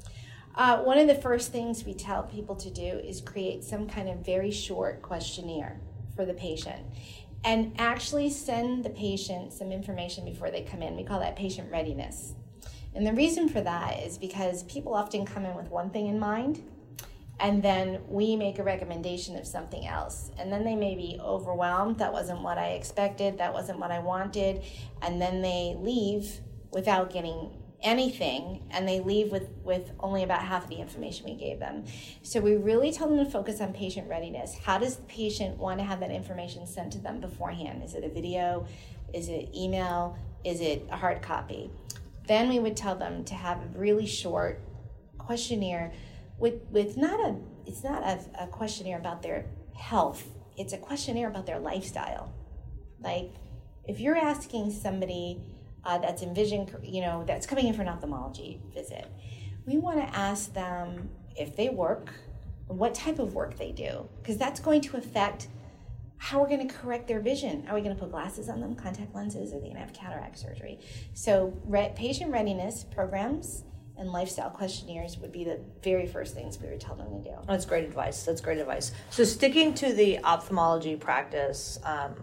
Uh, 0.55 0.79
one 0.79 0.99
of 0.99 1.07
the 1.07 1.15
first 1.15 1.51
things 1.51 1.83
we 1.83 1.93
tell 1.93 2.23
people 2.23 2.55
to 2.55 2.69
do 2.69 2.83
is 2.83 3.21
create 3.21 3.63
some 3.63 3.87
kind 3.87 4.09
of 4.09 4.23
very 4.23 4.51
short 4.51 5.01
questionnaire 5.01 5.79
for 6.15 6.25
the 6.25 6.33
patient 6.33 6.85
and 7.43 7.73
actually 7.77 8.29
send 8.29 8.83
the 8.83 8.89
patient 8.89 9.51
some 9.51 9.71
information 9.71 10.23
before 10.23 10.51
they 10.51 10.61
come 10.61 10.81
in. 10.81 10.95
We 10.95 11.03
call 11.03 11.19
that 11.21 11.35
patient 11.35 11.71
readiness. 11.71 12.35
And 12.93 13.07
the 13.07 13.13
reason 13.13 13.49
for 13.49 13.61
that 13.61 14.03
is 14.03 14.17
because 14.17 14.63
people 14.63 14.93
often 14.93 15.25
come 15.25 15.45
in 15.45 15.55
with 15.55 15.69
one 15.69 15.89
thing 15.89 16.07
in 16.07 16.19
mind 16.19 16.63
and 17.43 17.61
then 17.61 17.99
we 18.07 18.37
make 18.37 18.57
a 18.57 18.63
recommendation 18.63 19.35
of 19.35 19.45
something 19.45 19.85
else. 19.85 20.31
And 20.39 20.49
then 20.49 20.63
they 20.63 20.75
may 20.75 20.95
be 20.95 21.19
overwhelmed. 21.21 21.97
That 21.97 22.13
wasn't 22.13 22.41
what 22.41 22.57
I 22.57 22.69
expected. 22.69 23.37
That 23.37 23.53
wasn't 23.53 23.79
what 23.79 23.91
I 23.91 23.99
wanted. 23.99 24.63
And 25.01 25.21
then 25.21 25.41
they 25.41 25.75
leave 25.77 26.39
without 26.71 27.11
getting 27.11 27.51
anything 27.81 28.63
and 28.71 28.87
they 28.87 29.01
leave 29.01 29.29
with, 29.29 29.49
with 29.61 29.91
only 29.99 30.23
about 30.23 30.41
half 30.41 30.63
of 30.63 30.69
the 30.69 30.77
information 30.77 31.25
we 31.25 31.35
gave 31.35 31.59
them. 31.59 31.83
So 32.21 32.39
we 32.39 32.55
really 32.55 32.93
tell 32.93 33.09
them 33.09 33.17
to 33.17 33.29
focus 33.29 33.59
on 33.59 33.73
patient 33.73 34.07
readiness. 34.09 34.57
How 34.63 34.77
does 34.77 34.95
the 34.95 35.03
patient 35.03 35.57
want 35.57 35.79
to 35.79 35.83
have 35.83 35.99
that 35.99 36.11
information 36.11 36.65
sent 36.65 36.93
to 36.93 36.99
them 36.99 37.19
beforehand? 37.19 37.83
Is 37.83 37.93
it 37.93 38.05
a 38.05 38.09
video? 38.09 38.65
Is 39.13 39.27
it 39.27 39.49
email? 39.53 40.17
Is 40.45 40.61
it 40.61 40.87
a 40.89 40.95
hard 40.95 41.21
copy? 41.21 41.69
Then 42.25 42.47
we 42.47 42.59
would 42.59 42.77
tell 42.77 42.95
them 42.95 43.25
to 43.25 43.33
have 43.33 43.57
a 43.57 43.77
really 43.77 44.05
short 44.05 44.61
questionnaire 45.17 45.91
with, 46.43 46.61
with 46.71 46.97
not 46.97 47.21
a 47.21 47.37
it's 47.65 47.85
not 47.85 48.03
a, 48.03 48.43
a 48.43 48.47
questionnaire 48.47 48.99
about 48.99 49.21
their 49.23 49.45
health. 49.73 50.27
It's 50.57 50.73
a 50.73 50.77
questionnaire 50.77 51.29
about 51.29 51.45
their 51.45 51.57
lifestyle. 51.57 52.33
Like 52.99 53.31
if 53.85 54.01
you're 54.01 54.17
asking 54.17 54.71
somebody 54.71 55.41
uh, 55.85 55.99
that's 55.99 56.21
envision, 56.21 56.69
you 56.83 56.99
know, 56.99 57.23
that's 57.25 57.45
coming 57.45 57.67
in 57.67 57.73
for 57.73 57.81
an 57.81 57.87
ophthalmology 57.87 58.61
visit. 58.73 59.07
We 59.65 59.77
want 59.77 59.99
to 59.99 60.17
ask 60.17 60.53
them 60.53 61.09
if 61.37 61.55
they 61.55 61.69
work, 61.69 62.13
what 62.67 62.93
type 62.93 63.19
of 63.19 63.33
work 63.33 63.57
they 63.57 63.71
do, 63.71 64.09
because 64.21 64.37
that's 64.37 64.59
going 64.59 64.81
to 64.81 64.97
affect 64.97 65.47
how 66.17 66.41
we're 66.41 66.49
going 66.49 66.67
to 66.67 66.73
correct 66.73 67.07
their 67.07 67.21
vision. 67.21 67.65
Are 67.69 67.75
we 67.75 67.81
going 67.81 67.95
to 67.95 68.01
put 68.01 68.11
glasses 68.11 68.49
on 68.49 68.59
them, 68.59 68.75
contact 68.75 69.15
lenses? 69.15 69.53
Are 69.53 69.59
they 69.59 69.67
going 69.67 69.75
to 69.75 69.79
have 69.79 69.93
cataract 69.93 70.37
surgery? 70.37 70.79
So, 71.13 71.57
re- 71.65 71.93
patient 71.95 72.31
readiness 72.31 72.83
programs 72.83 73.63
and 73.97 74.11
lifestyle 74.11 74.49
questionnaires 74.49 75.17
would 75.19 75.31
be 75.31 75.43
the 75.43 75.59
very 75.83 76.07
first 76.07 76.33
things 76.33 76.59
we 76.59 76.67
would 76.69 76.79
tell 76.79 76.95
them 76.95 77.11
to 77.11 77.29
do. 77.29 77.35
That's 77.47 77.65
great 77.65 77.83
advice. 77.83 78.23
That's 78.23 78.41
great 78.41 78.57
advice. 78.57 78.91
So, 79.11 79.23
sticking 79.23 79.73
to 79.75 79.93
the 79.93 80.19
ophthalmology 80.23 80.95
practice, 80.95 81.79
um, 81.83 82.15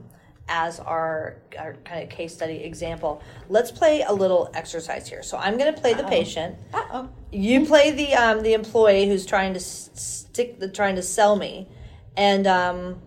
as 0.50 0.80
our, 0.80 1.36
our 1.58 1.74
kind 1.84 2.02
of 2.02 2.10
case 2.10 2.34
study 2.34 2.56
example, 2.56 3.22
let's 3.48 3.70
play 3.70 4.02
a 4.02 4.12
little 4.12 4.50
exercise 4.52 5.08
here. 5.08 5.22
So 5.22 5.38
I'm 5.38 5.56
going 5.56 5.72
to 5.72 5.80
play 5.80 5.94
the 5.94 6.02
Uh-oh. 6.02 6.10
patient. 6.10 6.56
Uh-oh. 6.74 7.08
You 7.30 7.64
play 7.64 7.92
the 7.92 8.14
um, 8.14 8.42
the 8.42 8.52
employee 8.54 9.06
who's 9.06 9.24
trying 9.24 9.54
to 9.54 9.60
stick 9.60 10.58
the 10.58 10.68
trying 10.68 10.96
to 10.96 11.02
sell 11.02 11.36
me, 11.36 11.68
and 12.16 12.48
um, 12.48 13.00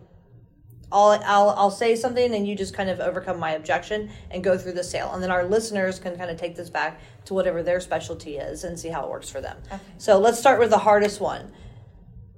I'll, 0.93 1.19
I'll 1.25 1.49
I'll 1.49 1.71
say 1.71 1.95
something 1.95 2.35
and 2.35 2.47
you 2.47 2.55
just 2.55 2.75
kind 2.75 2.89
of 2.89 2.99
overcome 2.99 3.39
my 3.39 3.53
objection 3.53 4.11
and 4.29 4.43
go 4.43 4.57
through 4.57 4.73
the 4.73 4.83
sale, 4.83 5.11
and 5.13 5.21
then 5.21 5.31
our 5.31 5.43
listeners 5.43 5.99
can 5.99 6.15
kind 6.15 6.29
of 6.29 6.37
take 6.37 6.55
this 6.55 6.69
back 6.69 7.01
to 7.25 7.33
whatever 7.33 7.63
their 7.63 7.79
specialty 7.79 8.37
is 8.37 8.63
and 8.63 8.79
see 8.79 8.89
how 8.89 9.03
it 9.03 9.09
works 9.09 9.29
for 9.29 9.41
them. 9.41 9.57
Okay. 9.65 9.81
So 9.97 10.19
let's 10.19 10.39
start 10.39 10.59
with 10.59 10.69
the 10.69 10.77
hardest 10.77 11.19
one. 11.19 11.51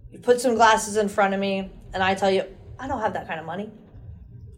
You 0.09 0.19
put 0.19 0.39
some 0.39 0.55
glasses 0.55 0.95
in 0.95 1.09
front 1.09 1.33
of 1.33 1.39
me, 1.39 1.69
and 1.93 2.01
I 2.01 2.15
tell 2.15 2.31
you, 2.31 2.45
I 2.79 2.87
don't 2.87 3.01
have 3.01 3.13
that 3.13 3.27
kind 3.27 3.39
of 3.39 3.45
money. 3.45 3.69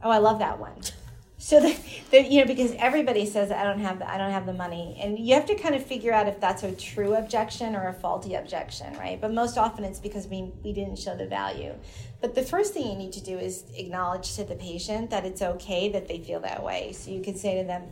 Oh, 0.03 0.11
I 0.11 0.19
love 0.19 0.39
that 0.39 0.59
one. 0.59 0.75
So 1.37 1.59
that, 2.11 2.31
you 2.31 2.41
know, 2.41 2.47
because 2.47 2.73
everybody 2.77 3.25
says 3.25 3.51
I 3.51 3.63
don't 3.63 3.79
have 3.79 3.99
the, 3.99 4.09
I 4.09 4.17
don't 4.17 4.31
have 4.31 4.45
the 4.45 4.53
money, 4.53 4.99
and 5.01 5.19
you 5.19 5.35
have 5.35 5.45
to 5.47 5.55
kind 5.55 5.75
of 5.75 5.85
figure 5.85 6.11
out 6.13 6.27
if 6.27 6.39
that's 6.39 6.63
a 6.63 6.71
true 6.73 7.15
objection 7.15 7.75
or 7.75 7.87
a 7.87 7.93
faulty 7.93 8.35
objection, 8.35 8.97
right? 8.97 9.19
But 9.19 9.33
most 9.33 9.57
often 9.57 9.83
it's 9.83 9.99
because 9.99 10.27
we 10.27 10.51
we 10.63 10.73
didn't 10.73 10.97
show 10.97 11.15
the 11.15 11.27
value. 11.27 11.73
But 12.21 12.33
the 12.33 12.43
first 12.43 12.73
thing 12.73 12.87
you 12.87 12.97
need 12.97 13.13
to 13.13 13.23
do 13.23 13.37
is 13.37 13.65
acknowledge 13.75 14.35
to 14.35 14.43
the 14.43 14.55
patient 14.55 15.11
that 15.11 15.25
it's 15.25 15.41
okay 15.41 15.89
that 15.89 16.07
they 16.07 16.19
feel 16.19 16.39
that 16.41 16.63
way. 16.63 16.91
So 16.93 17.11
you 17.11 17.21
could 17.21 17.37
say 17.37 17.61
to 17.61 17.67
them, 17.67 17.83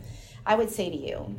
I 0.44 0.56
would 0.56 0.70
say 0.70 0.90
to 0.90 0.96
you, 0.96 1.36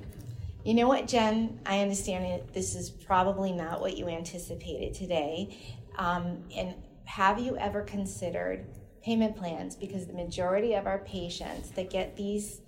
you 0.64 0.74
know 0.74 0.88
what, 0.88 1.08
Jen, 1.08 1.60
I 1.66 1.80
understand 1.80 2.26
it. 2.26 2.54
This 2.54 2.76
is 2.76 2.90
probably 2.90 3.52
not 3.52 3.82
what 3.82 3.98
you 3.98 4.08
anticipated 4.08 4.94
today. 4.94 5.58
Um, 5.98 6.44
and 6.56 6.76
have 7.06 7.40
you 7.40 7.58
ever 7.58 7.82
considered 7.82 8.66
payment 9.08 9.38
plans 9.38 9.74
because 9.74 10.06
the 10.06 10.12
majority 10.12 10.74
of 10.74 10.86
our 10.86 11.00
patients 11.00 11.72
that 11.72 11.90
get 11.90 12.18
these 12.18 12.60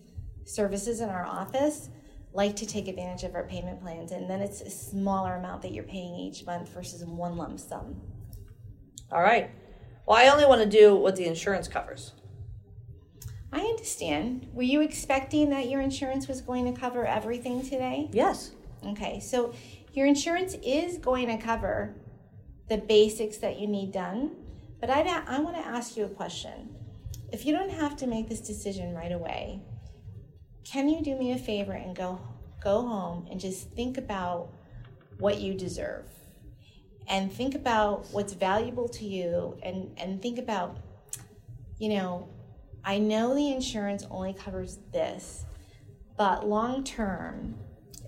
services 0.45 1.01
in 1.01 1.09
our 1.09 1.25
office 1.25 1.89
like 2.31 2.55
to 2.55 2.65
take 2.65 2.87
advantage 2.87 3.25
of 3.25 3.35
our 3.35 3.43
payment 3.43 3.81
plans 3.81 4.13
and 4.13 4.29
then 4.29 4.39
it's 4.39 4.61
a 4.61 4.69
smaller 4.69 5.35
amount 5.35 5.61
that 5.61 5.73
you're 5.73 5.83
paying 5.83 6.15
each 6.15 6.45
month 6.45 6.69
versus 6.69 7.03
one 7.03 7.35
lump 7.35 7.59
sum. 7.59 7.99
All 9.11 9.21
right. 9.21 9.51
Well, 10.05 10.17
I 10.17 10.29
only 10.29 10.45
want 10.45 10.61
to 10.61 10.69
do 10.69 10.95
what 10.95 11.17
the 11.17 11.25
insurance 11.25 11.67
covers. 11.67 12.13
I 13.51 13.59
understand. 13.59 14.47
Were 14.53 14.63
you 14.63 14.79
expecting 14.79 15.49
that 15.49 15.69
your 15.69 15.81
insurance 15.81 16.29
was 16.29 16.39
going 16.39 16.73
to 16.73 16.79
cover 16.79 17.05
everything 17.05 17.63
today? 17.63 18.07
Yes. 18.13 18.51
Okay, 18.87 19.19
so 19.19 19.53
your 19.91 20.05
insurance 20.05 20.55
is 20.63 20.99
going 20.99 21.27
to 21.27 21.37
cover 21.37 21.95
the 22.69 22.77
basics 22.77 23.39
that 23.39 23.59
you 23.59 23.67
need 23.67 23.91
done, 23.91 24.37
but 24.79 24.89
I, 24.89 25.01
I 25.27 25.39
want 25.39 25.55
to 25.55 25.65
ask 25.65 25.97
you 25.97 26.05
a 26.05 26.09
question. 26.09 26.75
If 27.31 27.45
you 27.45 27.53
don't 27.53 27.69
have 27.69 27.95
to 27.97 28.07
make 28.07 28.29
this 28.29 28.39
decision 28.39 28.95
right 28.95 29.11
away, 29.11 29.61
can 30.63 30.89
you 30.89 31.01
do 31.01 31.15
me 31.15 31.31
a 31.31 31.37
favor 31.37 31.73
and 31.73 31.95
go 31.95 32.19
go 32.63 32.81
home 32.81 33.25
and 33.31 33.39
just 33.39 33.71
think 33.71 33.97
about 33.97 34.49
what 35.17 35.39
you 35.39 35.53
deserve? 35.53 36.05
And 37.07 37.31
think 37.31 37.55
about 37.55 38.05
what's 38.11 38.33
valuable 38.33 38.87
to 38.89 39.05
you 39.05 39.57
and, 39.63 39.91
and 39.97 40.21
think 40.21 40.37
about, 40.37 40.77
you 41.79 41.89
know, 41.89 42.29
I 42.85 42.99
know 42.99 43.33
the 43.33 43.51
insurance 43.51 44.05
only 44.11 44.33
covers 44.33 44.77
this, 44.93 45.45
but 46.17 46.47
long 46.47 46.83
term, 46.83 47.55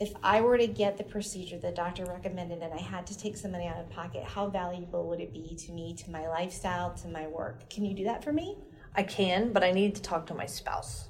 if 0.01 0.13
I 0.23 0.41
were 0.41 0.57
to 0.57 0.67
get 0.67 0.97
the 0.97 1.03
procedure 1.03 1.57
the 1.57 1.71
doctor 1.71 2.05
recommended 2.05 2.61
and 2.61 2.73
I 2.73 2.81
had 2.81 3.07
to 3.07 3.17
take 3.17 3.37
some 3.37 3.51
money 3.51 3.67
out 3.67 3.77
of 3.77 3.89
pocket, 3.89 4.23
how 4.23 4.47
valuable 4.47 5.07
would 5.07 5.21
it 5.21 5.31
be 5.31 5.55
to 5.55 5.71
me, 5.71 5.93
to 6.03 6.11
my 6.11 6.27
lifestyle, 6.27 6.93
to 6.95 7.07
my 7.07 7.27
work? 7.27 7.69
Can 7.69 7.85
you 7.85 7.95
do 7.95 8.03
that 8.05 8.23
for 8.23 8.33
me? 8.33 8.57
I 8.95 9.03
can, 9.03 9.53
but 9.53 9.63
I 9.63 9.71
need 9.71 9.95
to 9.95 10.01
talk 10.01 10.25
to 10.27 10.33
my 10.33 10.45
spouse. 10.45 11.07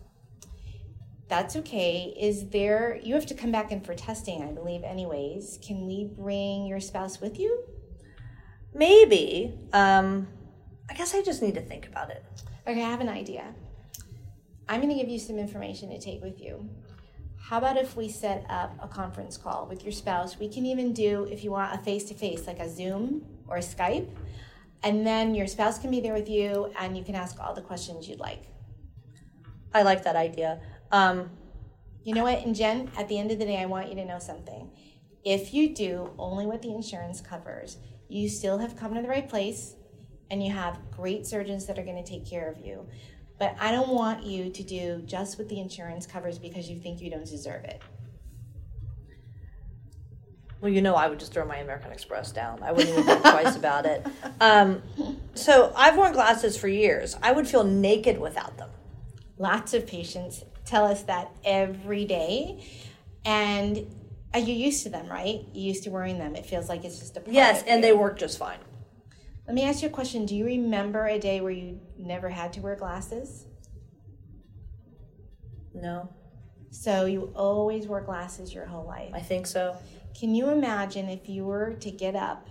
That's 1.29 1.55
okay. 1.55 2.13
Is 2.19 2.49
there, 2.49 2.99
you 3.01 3.15
have 3.15 3.25
to 3.27 3.33
come 3.33 3.51
back 3.51 3.71
in 3.71 3.81
for 3.81 3.95
testing, 3.95 4.43
I 4.43 4.51
believe, 4.51 4.83
anyways. 4.83 5.57
Can 5.65 5.87
we 5.87 6.11
bring 6.13 6.67
your 6.67 6.81
spouse 6.81 7.21
with 7.21 7.39
you? 7.39 7.63
maybe. 8.73 9.53
Um, 9.73 10.27
I 10.89 10.93
guess 10.93 11.15
I 11.15 11.21
just 11.21 11.41
need 11.41 11.55
to 11.55 11.61
think 11.61 11.87
about 11.87 12.09
it. 12.09 12.23
Okay, 12.67 12.83
I 12.83 12.89
have 12.89 13.01
an 13.01 13.09
idea. 13.09 13.53
I'm 14.69 14.81
going 14.81 14.93
to 14.93 14.99
give 14.99 15.09
you 15.09 15.19
some 15.19 15.37
information 15.37 15.89
to 15.89 15.99
take 15.99 16.21
with 16.21 16.41
you. 16.41 16.69
How 17.43 17.57
about 17.57 17.77
if 17.77 17.97
we 17.97 18.07
set 18.07 18.45
up 18.49 18.77
a 18.81 18.87
conference 18.87 19.35
call 19.35 19.67
with 19.67 19.83
your 19.83 19.91
spouse? 19.91 20.39
We 20.39 20.47
can 20.47 20.65
even 20.65 20.93
do, 20.93 21.27
if 21.29 21.43
you 21.43 21.51
want, 21.51 21.73
a 21.73 21.83
face 21.83 22.05
to 22.05 22.13
face, 22.13 22.47
like 22.47 22.59
a 22.59 22.69
Zoom 22.69 23.25
or 23.47 23.57
a 23.57 23.61
Skype. 23.61 24.07
And 24.83 25.05
then 25.05 25.35
your 25.35 25.47
spouse 25.47 25.77
can 25.77 25.91
be 25.91 25.99
there 25.99 26.13
with 26.13 26.29
you 26.29 26.71
and 26.79 26.97
you 26.97 27.03
can 27.03 27.15
ask 27.15 27.39
all 27.39 27.53
the 27.53 27.61
questions 27.61 28.07
you'd 28.07 28.19
like. 28.19 28.43
I 29.73 29.83
like 29.83 30.03
that 30.03 30.15
idea. 30.15 30.61
Um, 30.91 31.29
You 32.03 32.15
know 32.15 32.23
what? 32.23 32.43
And 32.43 32.55
Jen, 32.55 32.89
at 32.97 33.07
the 33.07 33.19
end 33.19 33.31
of 33.31 33.37
the 33.37 33.45
day, 33.45 33.59
I 33.59 33.65
want 33.65 33.89
you 33.89 33.95
to 33.95 34.05
know 34.05 34.17
something. 34.17 34.71
If 35.23 35.53
you 35.53 35.75
do 35.75 36.09
only 36.17 36.47
what 36.47 36.61
the 36.63 36.73
insurance 36.73 37.21
covers, 37.21 37.77
you 38.09 38.27
still 38.27 38.57
have 38.57 38.75
come 38.75 38.95
to 38.95 39.01
the 39.03 39.07
right 39.07 39.29
place 39.29 39.75
and 40.31 40.43
you 40.43 40.51
have 40.51 40.79
great 40.89 41.27
surgeons 41.27 41.67
that 41.67 41.77
are 41.77 41.83
going 41.83 42.03
to 42.03 42.09
take 42.09 42.25
care 42.27 42.49
of 42.49 42.57
you. 42.65 42.87
But 43.41 43.55
I 43.59 43.71
don't 43.71 43.89
want 43.89 44.23
you 44.23 44.51
to 44.51 44.61
do 44.61 45.01
just 45.07 45.39
what 45.39 45.49
the 45.49 45.59
insurance 45.59 46.05
covers 46.05 46.37
because 46.37 46.69
you 46.69 46.77
think 46.77 47.01
you 47.01 47.09
don't 47.09 47.25
deserve 47.25 47.63
it. 47.63 47.81
well, 50.61 50.71
you 50.71 50.79
know, 50.79 50.93
I 50.93 51.07
would 51.07 51.17
just 51.17 51.33
throw 51.33 51.43
my 51.43 51.57
American 51.57 51.91
Express 51.91 52.31
down. 52.31 52.61
I 52.61 52.71
wouldn't 52.71 52.89
even 52.89 53.03
think 53.03 53.21
twice 53.21 53.55
about 53.55 53.87
it. 53.87 54.05
Um, 54.39 54.83
so 55.33 55.73
I've 55.75 55.97
worn 55.97 56.13
glasses 56.13 56.55
for 56.55 56.67
years. 56.67 57.17
I 57.23 57.31
would 57.31 57.47
feel 57.47 57.63
naked 57.63 58.19
without 58.19 58.59
them. 58.59 58.69
Lots 59.39 59.73
of 59.73 59.87
patients 59.87 60.43
tell 60.65 60.85
us 60.85 61.01
that 61.03 61.31
every 61.43 62.05
day. 62.05 62.63
And 63.25 63.87
uh, 64.35 64.37
you're 64.37 64.55
used 64.55 64.83
to 64.83 64.89
them, 64.89 65.07
right? 65.09 65.41
You're 65.51 65.65
used 65.65 65.83
to 65.85 65.89
wearing 65.89 66.19
them. 66.19 66.35
It 66.35 66.45
feels 66.45 66.69
like 66.69 66.85
it's 66.85 66.99
just 66.99 67.17
a 67.17 67.21
part 67.21 67.33
Yes, 67.33 67.63
and 67.65 67.83
they 67.83 67.91
work 67.91 68.19
just 68.19 68.37
fine. 68.37 68.59
Let 69.51 69.55
me 69.55 69.63
ask 69.65 69.81
you 69.81 69.89
a 69.89 69.91
question. 69.91 70.25
Do 70.25 70.33
you 70.33 70.45
remember 70.45 71.07
a 71.07 71.19
day 71.19 71.41
where 71.41 71.51
you 71.51 71.81
never 71.97 72.29
had 72.29 72.53
to 72.53 72.61
wear 72.61 72.77
glasses? 72.77 73.47
No, 75.73 76.07
So 76.69 77.05
you 77.05 77.33
always 77.35 77.85
wore 77.85 77.99
glasses 77.99 78.53
your 78.53 78.65
whole 78.65 78.85
life. 78.85 79.11
I 79.13 79.19
think 79.19 79.45
so. 79.45 79.75
Can 80.17 80.33
you 80.33 80.51
imagine 80.51 81.09
if 81.09 81.27
you 81.27 81.43
were 81.43 81.73
to 81.81 81.91
get 81.91 82.15
up 82.15 82.47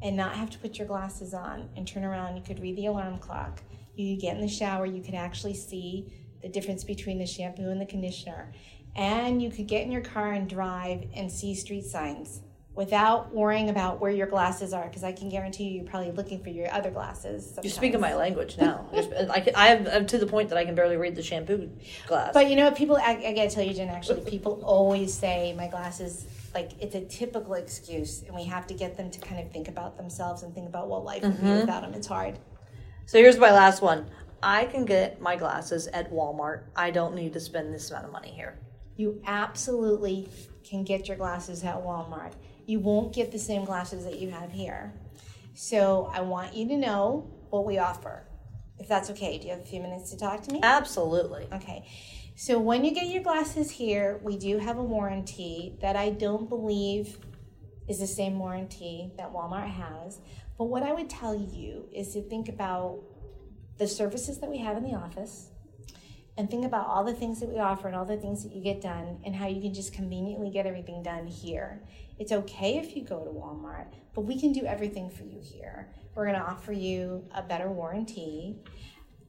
and 0.00 0.16
not 0.16 0.36
have 0.36 0.48
to 0.50 0.58
put 0.58 0.78
your 0.78 0.86
glasses 0.86 1.34
on 1.34 1.70
and 1.76 1.88
turn 1.88 2.04
around? 2.04 2.36
You 2.36 2.42
could 2.44 2.60
read 2.60 2.76
the 2.76 2.86
alarm 2.86 3.18
clock. 3.18 3.60
You 3.96 4.14
could 4.14 4.22
get 4.22 4.36
in 4.36 4.40
the 4.40 4.46
shower. 4.46 4.86
You 4.86 5.02
could 5.02 5.16
actually 5.16 5.54
see 5.54 6.06
the 6.40 6.48
difference 6.48 6.84
between 6.84 7.18
the 7.18 7.26
shampoo 7.26 7.68
and 7.68 7.80
the 7.80 7.86
conditioner. 7.86 8.52
And 8.94 9.42
you 9.42 9.50
could 9.50 9.66
get 9.66 9.82
in 9.82 9.90
your 9.90 10.02
car 10.02 10.34
and 10.34 10.48
drive 10.48 11.04
and 11.16 11.32
see 11.32 11.56
street 11.56 11.84
signs 11.84 12.42
without 12.78 13.34
worrying 13.34 13.70
about 13.70 14.00
where 14.00 14.12
your 14.12 14.28
glasses 14.28 14.72
are. 14.72 14.84
Because 14.84 15.02
I 15.02 15.10
can 15.10 15.28
guarantee 15.28 15.64
you, 15.64 15.80
you're 15.80 15.90
probably 15.90 16.12
looking 16.12 16.40
for 16.40 16.50
your 16.50 16.72
other 16.72 16.92
glasses. 16.92 17.58
You're 17.60 17.72
speaking 17.72 18.00
my 18.00 18.14
language 18.14 18.56
now. 18.56 18.86
Uh, 18.98 19.26
I, 19.30 19.40
can, 19.40 19.54
I 19.54 19.68
am 19.68 19.86
I'm 19.88 20.06
to 20.06 20.18
the 20.18 20.26
point 20.26 20.50
that 20.50 20.58
I 20.58 20.64
can 20.64 20.74
barely 20.74 20.96
read 20.96 21.16
the 21.16 21.22
shampoo 21.22 21.70
glass. 22.06 22.30
But 22.34 22.50
you 22.50 22.56
know, 22.56 22.70
people, 22.70 22.96
I, 22.96 23.22
I 23.26 23.32
gotta 23.32 23.48
tell 23.48 23.64
you, 23.64 23.72
Jen, 23.72 23.88
actually, 23.88 24.20
people 24.28 24.60
always 24.64 25.14
say 25.14 25.54
my 25.56 25.66
glasses, 25.66 26.26
like, 26.52 26.72
it's 26.80 26.94
a 26.94 27.04
typical 27.06 27.54
excuse, 27.54 28.22
and 28.22 28.34
we 28.34 28.44
have 28.44 28.66
to 28.66 28.74
get 28.74 28.96
them 28.96 29.10
to 29.10 29.18
kind 29.20 29.40
of 29.40 29.50
think 29.50 29.68
about 29.68 29.96
themselves 29.96 30.42
and 30.42 30.54
think 30.54 30.68
about 30.68 30.88
what 30.88 31.04
life 31.04 31.22
would 31.22 31.40
be 31.40 31.46
mm-hmm. 31.46 31.60
without 31.60 31.82
them. 31.82 31.94
It's 31.94 32.06
hard. 32.06 32.38
so 33.06 33.18
here's 33.18 33.38
my 33.38 33.50
last 33.50 33.82
one. 33.82 34.06
I 34.42 34.66
can 34.66 34.84
get 34.84 35.20
my 35.20 35.36
glasses 35.36 35.86
at 35.88 36.12
Walmart. 36.12 36.64
I 36.76 36.90
don't 36.90 37.14
need 37.14 37.32
to 37.32 37.40
spend 37.40 37.72
this 37.72 37.90
amount 37.90 38.06
of 38.06 38.12
money 38.12 38.30
here. 38.30 38.58
You 38.96 39.20
absolutely 39.26 40.28
can 40.68 40.84
get 40.84 41.08
your 41.08 41.16
glasses 41.16 41.64
at 41.64 41.76
Walmart. 41.76 42.32
You 42.68 42.80
won't 42.80 43.14
get 43.14 43.32
the 43.32 43.38
same 43.38 43.64
glasses 43.64 44.04
that 44.04 44.18
you 44.18 44.28
have 44.28 44.52
here. 44.52 44.92
So 45.54 46.10
I 46.12 46.20
want 46.20 46.54
you 46.54 46.68
to 46.68 46.76
know 46.76 47.32
what 47.48 47.64
we 47.64 47.78
offer. 47.78 48.24
If 48.78 48.88
that's 48.88 49.08
okay, 49.08 49.38
do 49.38 49.46
you 49.46 49.54
have 49.54 49.62
a 49.62 49.66
few 49.66 49.80
minutes 49.80 50.10
to 50.10 50.18
talk 50.18 50.42
to 50.42 50.52
me? 50.52 50.60
Absolutely. 50.62 51.48
Okay. 51.50 51.88
So 52.36 52.58
when 52.58 52.84
you 52.84 52.90
get 52.90 53.06
your 53.06 53.22
glasses 53.22 53.70
here, 53.70 54.20
we 54.22 54.36
do 54.36 54.58
have 54.58 54.76
a 54.76 54.82
warranty 54.82 55.78
that 55.80 55.96
I 55.96 56.10
don't 56.10 56.46
believe 56.46 57.16
is 57.88 58.00
the 58.00 58.06
same 58.06 58.38
warranty 58.38 59.12
that 59.16 59.32
Walmart 59.32 59.70
has. 59.70 60.20
But 60.58 60.64
what 60.64 60.82
I 60.82 60.92
would 60.92 61.08
tell 61.08 61.34
you 61.34 61.88
is 61.90 62.12
to 62.12 62.20
think 62.20 62.50
about 62.50 63.00
the 63.78 63.88
services 63.88 64.40
that 64.40 64.50
we 64.50 64.58
have 64.58 64.76
in 64.76 64.84
the 64.84 64.94
office 64.94 65.52
and 66.38 66.48
think 66.48 66.64
about 66.64 66.86
all 66.86 67.02
the 67.04 67.12
things 67.12 67.40
that 67.40 67.48
we 67.48 67.58
offer 67.58 67.88
and 67.88 67.96
all 67.96 68.04
the 68.04 68.16
things 68.16 68.44
that 68.44 68.52
you 68.52 68.62
get 68.62 68.80
done 68.80 69.18
and 69.26 69.34
how 69.34 69.48
you 69.48 69.60
can 69.60 69.74
just 69.74 69.92
conveniently 69.92 70.50
get 70.50 70.66
everything 70.66 71.02
done 71.02 71.26
here. 71.26 71.82
It's 72.16 72.30
okay 72.30 72.78
if 72.78 72.96
you 72.96 73.04
go 73.04 73.24
to 73.24 73.30
Walmart, 73.30 73.88
but 74.14 74.20
we 74.20 74.40
can 74.40 74.52
do 74.52 74.64
everything 74.64 75.10
for 75.10 75.24
you 75.24 75.40
here. 75.42 75.88
We're 76.14 76.26
going 76.26 76.38
to 76.38 76.46
offer 76.46 76.72
you 76.72 77.24
a 77.34 77.42
better 77.42 77.68
warranty 77.68 78.60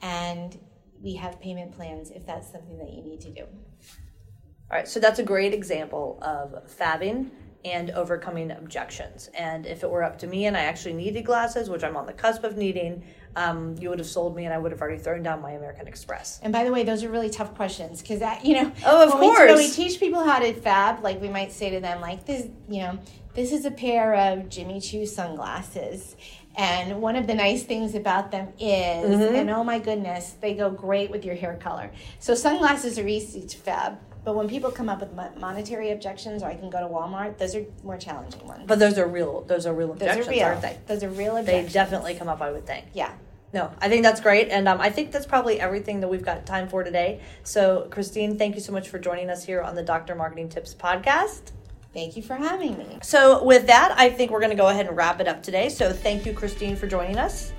and 0.03 0.57
we 1.01 1.15
have 1.15 1.41
payment 1.41 1.71
plans 1.71 2.11
if 2.11 2.27
that's 2.27 2.51
something 2.51 2.77
that 2.77 2.93
you 2.93 3.01
need 3.01 3.21
to 3.21 3.31
do. 3.31 3.41
All 3.41 4.77
right, 4.77 4.87
so 4.87 4.99
that's 4.99 5.17
a 5.17 5.23
great 5.23 5.51
example 5.51 6.19
of 6.21 6.71
fabbing 6.71 7.31
and 7.65 7.91
overcoming 7.91 8.51
objections. 8.51 9.29
And 9.37 9.65
if 9.65 9.83
it 9.83 9.89
were 9.89 10.03
up 10.03 10.17
to 10.19 10.27
me 10.27 10.45
and 10.45 10.55
I 10.55 10.61
actually 10.61 10.93
needed 10.93 11.25
glasses, 11.25 11.69
which 11.69 11.83
I'm 11.83 11.97
on 11.97 12.05
the 12.05 12.13
cusp 12.13 12.43
of 12.45 12.55
needing, 12.57 13.03
um, 13.35 13.75
you 13.79 13.89
would 13.89 13.99
have 13.99 14.07
sold 14.07 14.35
me 14.35 14.45
and 14.45 14.53
I 14.53 14.57
would 14.57 14.71
have 14.71 14.81
already 14.81 14.97
thrown 14.97 15.23
down 15.23 15.41
my 15.41 15.51
American 15.51 15.87
Express. 15.87 16.39
And 16.41 16.53
by 16.53 16.63
the 16.63 16.71
way, 16.71 16.83
those 16.83 17.03
are 17.03 17.09
really 17.09 17.29
tough 17.29 17.53
questions 17.55 18.01
because 18.01 18.19
that 18.19 18.45
you 18.45 18.55
know. 18.55 18.71
Oh, 18.85 19.03
of 19.03 19.13
when 19.13 19.21
we- 19.21 19.27
when 19.27 19.57
we 19.57 19.69
teach 19.69 19.99
people 19.99 20.23
how 20.23 20.39
to 20.39 20.53
fab, 20.53 21.03
like 21.03 21.21
we 21.21 21.27
might 21.29 21.51
say 21.51 21.69
to 21.71 21.79
them, 21.79 21.99
like 22.01 22.25
this, 22.25 22.47
you 22.69 22.79
know, 22.81 22.97
this 23.35 23.51
is 23.51 23.65
a 23.65 23.71
pair 23.71 24.15
of 24.15 24.49
Jimmy 24.49 24.79
Choo 24.79 25.05
sunglasses. 25.05 26.15
And 26.57 27.01
one 27.01 27.15
of 27.15 27.27
the 27.27 27.35
nice 27.35 27.63
things 27.63 27.93
about 27.95 28.31
them 28.31 28.49
is, 28.59 29.05
Mm-hmm. 29.19 29.35
and 29.35 29.49
oh 29.49 29.63
my 29.63 29.79
goodness, 29.79 30.31
they 30.41 30.53
go 30.55 30.69
great 30.69 31.09
with 31.11 31.23
your 31.23 31.35
hair 31.35 31.55
color. 31.61 31.91
So 32.19 32.35
sunglasses 32.35 32.97
are 32.99 33.07
easy 33.07 33.45
to 33.45 33.57
fab, 33.57 33.97
but 34.29 34.35
when 34.35 34.47
people 34.47 34.69
come 34.69 34.89
up 34.89 34.99
with 34.99 35.11
monetary 35.39 35.89
objections, 35.89 36.43
or 36.43 36.49
I 36.49 36.53
can 36.53 36.69
go 36.69 36.79
to 36.79 36.85
Walmart, 36.85 37.39
those 37.39 37.55
are 37.55 37.65
more 37.83 37.97
challenging 37.97 38.45
ones. 38.45 38.61
But 38.67 38.77
those 38.77 38.99
are 38.99 39.07
real. 39.07 39.41
Those 39.41 39.65
are 39.65 39.73
real 39.73 39.91
objections, 39.91 40.27
those 40.27 40.27
are 40.27 40.37
real. 40.37 40.45
aren't 40.45 40.61
they? 40.61 40.77
Those 40.85 41.03
are 41.03 41.09
real 41.09 41.37
objections. 41.37 41.73
They 41.73 41.79
definitely 41.79 42.13
come 42.13 42.29
up. 42.29 42.39
I 42.39 42.51
would 42.51 42.67
think. 42.67 42.85
Yeah. 42.93 43.11
No, 43.55 43.71
I 43.81 43.89
think 43.89 44.03
that's 44.03 44.21
great, 44.21 44.49
and 44.49 44.67
um, 44.67 44.79
I 44.79 44.91
think 44.91 45.11
that's 45.11 45.25
probably 45.25 45.59
everything 45.59 46.01
that 46.01 46.09
we've 46.09 46.23
got 46.23 46.45
time 46.45 46.67
for 46.67 46.83
today. 46.83 47.21
So, 47.41 47.87
Christine, 47.89 48.37
thank 48.37 48.53
you 48.53 48.61
so 48.61 48.71
much 48.71 48.87
for 48.87 48.99
joining 48.99 49.31
us 49.31 49.43
here 49.43 49.63
on 49.63 49.73
the 49.73 49.81
Doctor 49.81 50.13
Marketing 50.13 50.47
Tips 50.47 50.75
podcast. 50.75 51.49
Thank 51.91 52.15
you 52.15 52.21
for 52.21 52.35
having 52.35 52.77
me. 52.77 52.99
So, 53.01 53.43
with 53.43 53.65
that, 53.65 53.95
I 53.97 54.11
think 54.11 54.29
we're 54.29 54.41
going 54.41 54.51
to 54.51 54.55
go 54.55 54.67
ahead 54.67 54.85
and 54.85 54.95
wrap 54.95 55.19
it 55.21 55.27
up 55.27 55.41
today. 55.41 55.69
So, 55.69 55.91
thank 55.91 56.27
you, 56.27 56.33
Christine, 56.33 56.75
for 56.75 56.85
joining 56.85 57.17
us. 57.17 57.51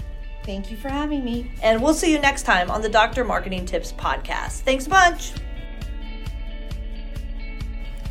Thank 0.44 0.70
you 0.70 0.76
for 0.76 0.88
having 0.88 1.24
me. 1.24 1.50
And 1.64 1.82
we'll 1.82 1.94
see 1.94 2.12
you 2.12 2.20
next 2.20 2.44
time 2.44 2.70
on 2.70 2.80
the 2.80 2.88
Doctor 2.88 3.24
Marketing 3.24 3.66
Tips 3.66 3.90
podcast. 3.90 4.60
Thanks 4.60 4.86
a 4.86 4.90
bunch. 4.90 5.32